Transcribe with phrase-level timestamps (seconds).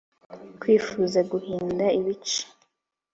[0.59, 2.41] Kwifuza guhinda ibice